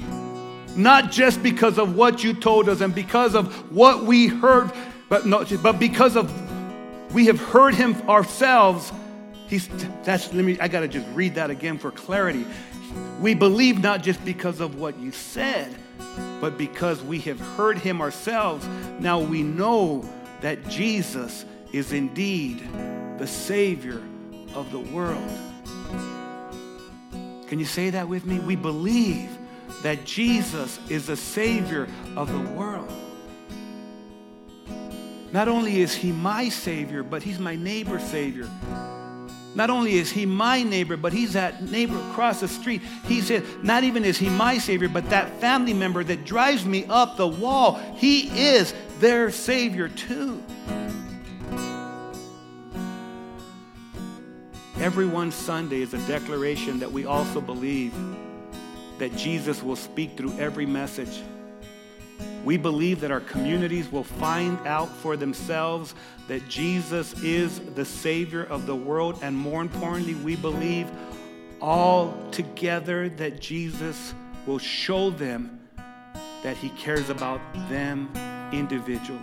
[0.75, 4.71] not just because of what you told us and because of what we heard
[5.11, 6.31] but, no, but because of
[7.13, 8.93] we have heard him ourselves,
[9.49, 9.67] he's
[10.05, 12.45] that's let me I gotta just read that again for clarity.
[13.19, 15.75] We believe not just because of what you said,
[16.39, 18.65] but because we have heard him ourselves.
[19.01, 20.09] Now we know
[20.39, 21.43] that Jesus
[21.73, 22.65] is indeed
[23.17, 24.01] the Savior
[24.55, 25.29] of the world.
[27.47, 28.39] Can you say that with me?
[28.39, 29.29] We believe
[29.83, 32.91] that Jesus is the Savior of the world.
[35.31, 38.49] Not only is he my Savior, but he's my neighbor's Savior.
[39.53, 42.81] Not only is he my neighbor, but he's that neighbor across the street.
[43.05, 46.85] He said, not even is he my Savior, but that family member that drives me
[46.85, 50.41] up the wall, he is their Savior too.
[54.79, 57.93] Every one Sunday is a declaration that we also believe
[59.01, 61.23] that Jesus will speak through every message.
[62.45, 65.95] We believe that our communities will find out for themselves
[66.27, 69.17] that Jesus is the Savior of the world.
[69.23, 70.87] And more importantly, we believe
[71.59, 74.13] all together that Jesus
[74.45, 75.59] will show them
[76.43, 78.07] that He cares about them
[78.51, 79.19] individually.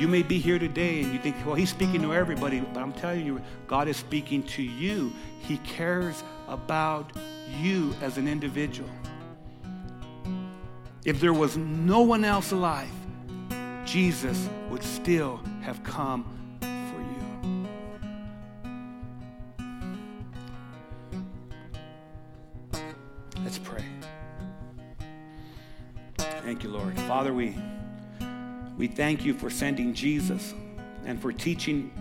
[0.00, 2.92] You may be here today and you think, well, He's speaking to everybody, but I'm
[2.92, 5.12] telling you, God is speaking to you.
[5.38, 7.12] He cares about
[7.60, 8.90] you as an individual.
[11.04, 12.88] If there was no one else alive,
[13.84, 16.24] Jesus would still have come
[16.60, 17.00] for
[22.78, 22.82] you.
[23.42, 23.84] Let's pray.
[26.16, 26.98] Thank you, Lord.
[27.00, 27.56] Father, we,
[28.76, 30.54] we thank you for sending Jesus
[31.04, 31.92] and for teaching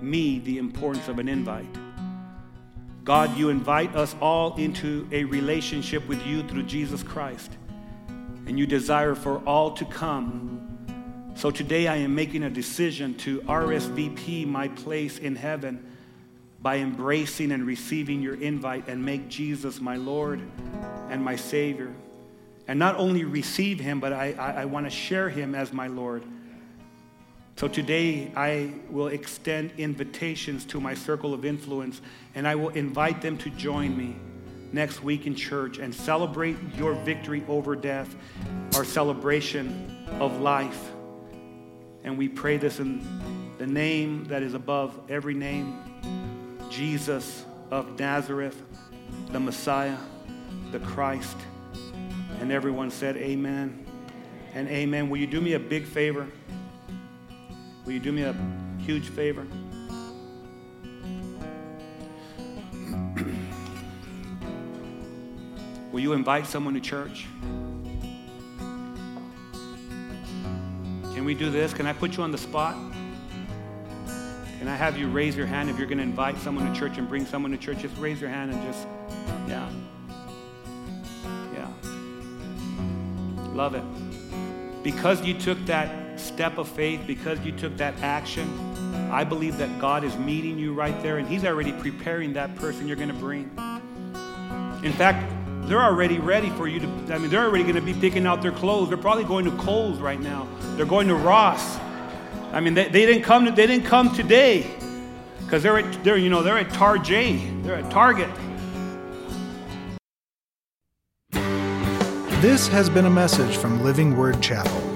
[0.00, 1.81] me the importance of an invite.
[3.04, 7.50] God, you invite us all into a relationship with you through Jesus Christ
[8.46, 11.32] and you desire for all to come.
[11.34, 15.84] So today I am making a decision to RSVP my place in heaven
[16.60, 20.40] by embracing and receiving your invite and make Jesus my Lord
[21.10, 21.92] and my Savior.
[22.68, 25.88] And not only receive him, but I, I, I want to share him as my
[25.88, 26.22] Lord.
[27.56, 32.00] So today I will extend invitations to my circle of influence
[32.34, 34.16] and I will invite them to join me
[34.72, 38.14] next week in church and celebrate your victory over death,
[38.74, 40.90] our celebration of life.
[42.04, 45.78] And we pray this in the name that is above every name
[46.68, 48.60] Jesus of Nazareth,
[49.30, 49.98] the Messiah,
[50.72, 51.36] the Christ.
[52.40, 53.86] And everyone said, Amen
[54.54, 55.10] and amen.
[55.10, 56.26] Will you do me a big favor?
[57.84, 58.34] Will you do me a
[58.78, 59.46] huge favor?
[65.90, 67.26] Will you invite someone to church?
[71.14, 71.74] Can we do this?
[71.74, 72.76] Can I put you on the spot?
[74.58, 76.96] Can I have you raise your hand if you're going to invite someone to church
[76.96, 77.80] and bring someone to church?
[77.80, 78.86] Just raise your hand and just,
[79.48, 79.68] yeah.
[81.52, 81.68] Yeah.
[83.52, 83.82] Love it.
[84.82, 88.48] Because you took that step of faith, because you took that action,
[89.10, 92.86] I believe that God is meeting you right there and He's already preparing that person
[92.86, 93.50] you're going to bring.
[94.84, 95.30] In fact,
[95.68, 98.42] they're already ready for you to, I mean, they're already going to be picking out
[98.42, 98.88] their clothes.
[98.88, 100.48] They're probably going to Kohl's right now.
[100.76, 101.78] They're going to Ross.
[102.52, 104.66] I mean, they, they didn't come, To, they didn't come today
[105.38, 107.40] because they're at, they're, you know, they're at Target.
[107.62, 108.28] They're at Target.
[112.42, 114.91] This has been a message from Living Word Chapel.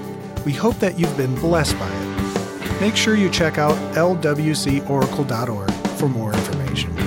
[0.47, 2.79] We hope that you've been blessed by it.
[2.79, 7.06] Make sure you check out lwcoracle.org for more information.